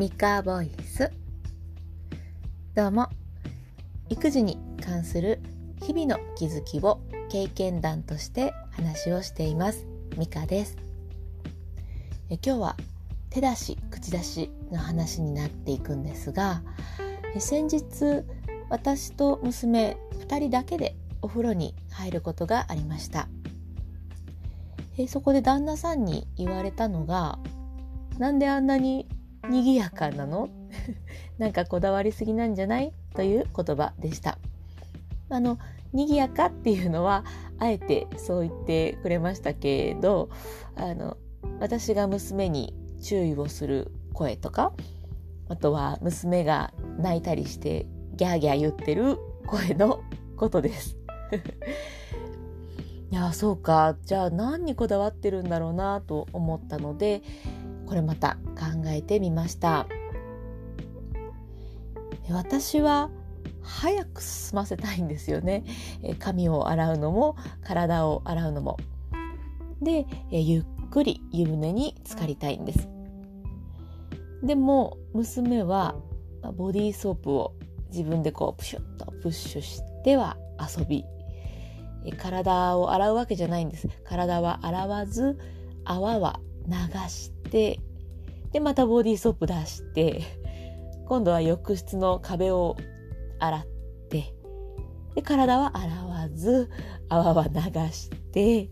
[0.00, 1.12] ミカボイス。
[2.74, 3.08] どうも。
[4.08, 5.42] 育児に関する
[5.82, 9.86] 日々の気づきを経験談として話をしています。
[10.16, 10.78] ミカです。
[12.30, 12.76] え今日は
[13.28, 16.62] 手出し口出しの話になっていくんですが
[17.38, 18.24] 先日
[18.70, 23.28] 私と娘2人だけでお風呂に入ることがありました。
[24.96, 27.38] えそこで旦那さんに言われたのが
[28.16, 29.06] なんであんなに
[29.50, 30.48] 賑やかなの？
[31.38, 32.92] なんかこだわりすぎなんじゃない？
[33.14, 34.38] という言葉でした。
[35.28, 35.58] あの
[35.92, 37.24] 賑やかっていうのは
[37.58, 40.28] あえてそう言ってくれましたけど
[40.76, 41.16] あの
[41.60, 44.72] 私が娘に注意をする声とか
[45.48, 50.00] あとは娘が泣いたりしてギャーギャー言ってる声の
[50.36, 50.96] ことです。
[53.10, 57.22] いやそうかじゃあ何にこだわってるんだろうなと思ったので
[57.90, 59.88] これまた考えてみました。
[62.30, 63.10] 私は
[63.62, 65.64] 早く済ませたいんですよね。
[66.20, 68.76] 髪を洗うのも体を洗うのも。
[69.82, 72.88] でゆっくり湯船に浸かりたいんです。
[74.44, 75.96] でも娘は
[76.56, 77.54] ボディーソープを
[77.90, 81.04] 自分でこうプシュッとプッシュしては遊び。
[82.18, 83.88] 体を洗うわけじゃないんです。
[84.04, 85.36] 体は洗わず
[85.84, 86.74] 泡は流
[87.08, 87.80] して
[88.52, 90.22] でまたボディーソープ出して
[91.06, 92.76] 今度は浴室の壁を
[93.38, 93.66] 洗っ
[94.08, 94.34] て
[95.14, 96.70] で体は洗わず
[97.08, 97.60] 泡は流
[97.92, 98.68] してっ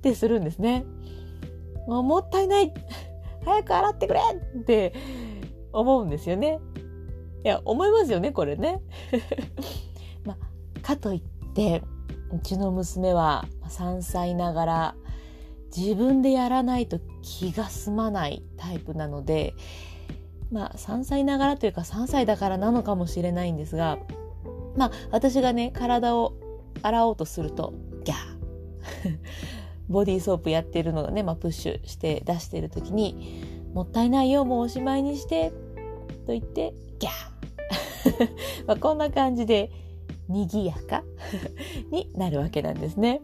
[0.00, 0.84] てするんですね。
[1.88, 2.72] もうもったいない
[3.44, 4.20] 早く洗ってくれ
[4.60, 4.94] って
[5.72, 6.60] 思うんですよね。
[7.44, 8.80] いや思いますよねこれね。
[10.24, 11.82] まあかといって
[12.32, 14.94] うちの娘は3歳ながら
[15.76, 19.54] 自分でやらないと気が済まないタイプなので
[20.50, 23.98] まあ3歳ながらというか3歳だからなのかもしれないんですが
[24.76, 26.34] まあ私がね体を
[26.82, 29.18] 洗おうとするとギャー
[29.88, 33.42] ボディーソープやってるのがね、まあ、プッシュして出してる時に
[33.74, 35.50] 「もったいないよもうおしまいにして」
[36.26, 39.70] と言ってギャー まあこんな感じで
[40.28, 41.04] 賑やか
[41.90, 43.20] になるわけなんですね。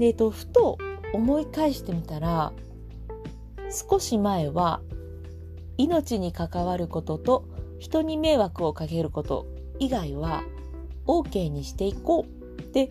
[0.00, 0.78] で、と、ふと
[1.12, 2.52] 思い返してみたら
[3.70, 4.80] 少し前は
[5.76, 7.48] 命に関わることと
[7.78, 9.46] 人に迷惑をかけること
[9.78, 10.42] 以外は
[11.06, 12.90] OK にしていこうって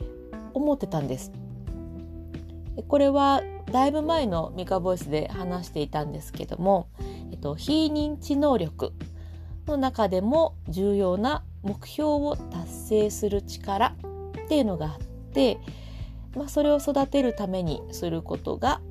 [0.53, 1.31] 思ってたんです。
[2.87, 3.41] これは
[3.71, 6.87] だいぶ前のミカボイスで話していたんですけども、
[7.31, 8.93] えっと、非認知能力
[9.67, 13.95] の中でも重要な目標を達成する力
[14.45, 15.59] っていうのがあって
[16.35, 18.81] まあ、それを育てるためにすることが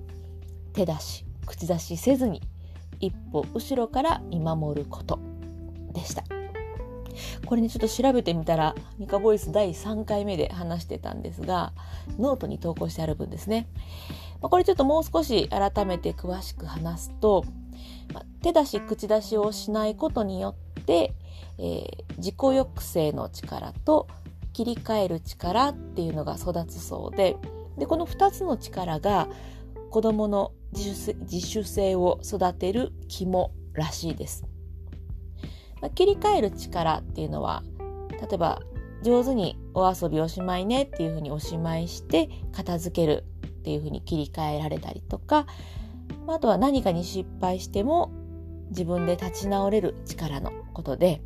[0.72, 2.42] 手出し口出しせずに
[3.00, 5.18] 一歩後ろから見守ること
[5.92, 6.24] でした。
[7.46, 11.72] これねちょっと調べてみたらミカボイス第3回目で話してたんですが
[12.18, 13.68] ノートに投稿してある分ですね、
[14.40, 17.44] まあ、これちょっともう少し改めて詳しく話すと、
[18.12, 21.14] まあ、手出し口出しをしないことによって、
[21.58, 24.08] えー、自己抑制の力と
[24.58, 27.36] 切り替える力っていうのが育つそうで
[27.78, 29.28] でこの2つの力が
[29.92, 30.96] 子どもの自
[31.40, 34.44] 主性を育てる肝らしいです。
[35.80, 37.62] まあ、切り替える力っていうのは
[38.10, 38.60] 例えば
[39.04, 45.46] 上手にお遊びおしまいねっていうふうにおしまいして片付けるっていうふうに切り替えられたりとか
[46.26, 48.10] あとは何かに失敗しても
[48.70, 51.22] 自分で立ち直れる力のことで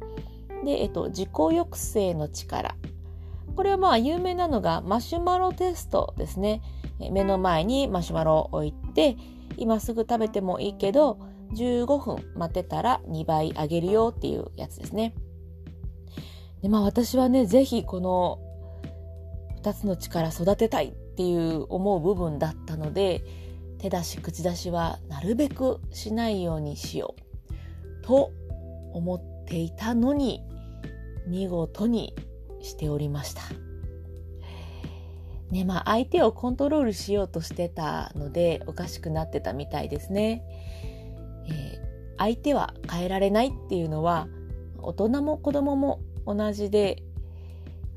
[0.67, 2.77] で、えっと、自己抑制の力
[3.57, 6.63] これはまあ有名なのがマシュマロテストですね。
[6.99, 9.17] 目の前にマシュマロを置いて、
[9.57, 11.19] 今すぐ食べてもいいけど、
[11.55, 15.15] 15分待ってたら2倍あげるよっていうやつですね。
[16.63, 18.39] でまあ私はね、ぜひこの
[19.63, 23.23] 2つの力育てたいっていう思う部分だったので、
[23.79, 27.17] 手出し口出しはなるべくしないようにしよ
[28.01, 28.31] うと
[28.93, 30.43] 思っていたのに、
[31.27, 32.15] 見事に
[32.63, 33.43] しておりました。
[35.51, 40.43] ね、まあ相手をコントロールしようとしてたのでおかしくなってたみたいですね。
[41.47, 44.29] えー、相手は変えられないっていうのは
[44.79, 47.03] 大人も子供も同じで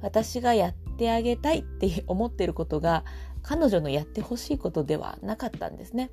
[0.01, 3.05] 私がやってあげたいって思ってることが
[3.41, 6.11] 彼女のやってほしいことではなかったんですね。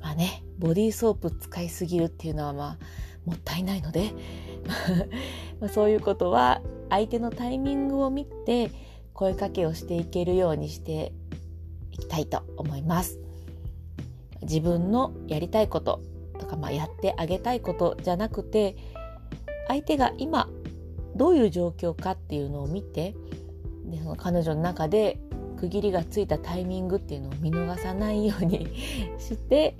[0.00, 2.78] まあね、ボディーソープ使いすぎるっていうのはまあ
[3.26, 4.12] もったいないので
[5.60, 8.70] まそういうことは相手のタイミングを見て
[9.12, 11.12] 声かけをしていけるようにして
[11.92, 13.18] いきたいと思います。
[14.42, 16.00] 自分のやりたいこと
[16.38, 18.76] とか、まあ、やってあげたいことじゃなくて
[19.68, 20.48] 相手が今
[21.14, 23.14] どういう状況かっていうのを見て
[23.84, 25.20] でその彼女の中で
[25.58, 28.74] 区切りがついたタイミングっていうのを見逃さないように
[29.18, 29.76] して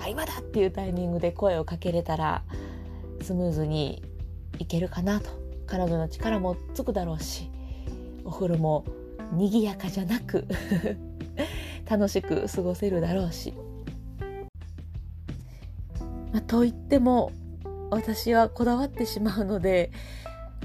[0.00, 2.42] あ今だっていうタイミングで声をかけれたら
[3.22, 4.02] スムーズに
[4.58, 5.30] いけるかなと
[5.66, 7.50] 彼女の力もつくだろうし
[8.24, 8.84] お風呂も
[9.32, 10.46] 賑やかじゃなく
[11.88, 13.54] 楽しく過ごせるだろうし。
[16.32, 17.30] まあ、といっても
[17.90, 19.90] 私はこだわってしまうので、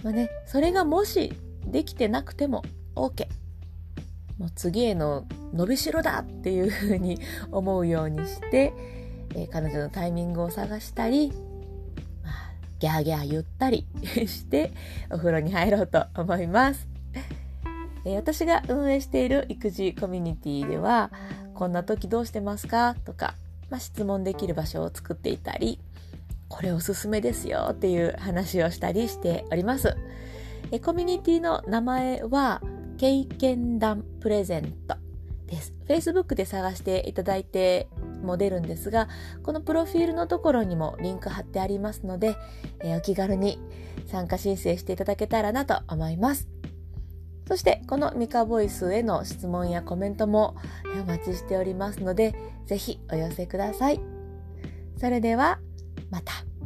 [0.02, 1.34] まあね、それがもし
[1.66, 2.64] できてなくても
[2.96, 3.28] OK。
[4.38, 7.20] もう次への伸びしろだっていうふうに
[7.52, 8.72] 思うようにして、
[9.36, 11.34] えー、彼女のタイミングを探したり、
[12.80, 13.88] ギャーギャー言ったり
[14.28, 14.72] して
[15.12, 16.88] お風呂に入ろうと思います。
[18.16, 21.12] 私が運営している育児コミュニティでは、
[21.54, 22.96] こんな時どうしてますか？
[23.04, 23.36] とか、
[23.70, 25.80] まあ、質問できる場所を作っていたり、
[26.48, 29.98] これおすすめですよっていう話をしたりしております。
[30.86, 32.62] コミュニティの名前は、
[32.98, 34.96] 経験談プレゼント
[35.48, 35.74] です。
[35.88, 37.88] Facebook で探していただいて
[38.22, 39.08] も出るんですが、
[39.44, 42.36] このプロフィールのところにもリンク貼ってありますので、
[42.82, 43.60] えー、お気軽に
[44.08, 46.48] 参加申請していただけたらなと思います。
[47.48, 50.56] そしてこのミカボイスへの質問やコメントも
[51.02, 52.36] お待ちしておりますので、
[52.66, 54.02] ぜひお寄せください。
[54.98, 55.60] それでは
[56.10, 56.57] また。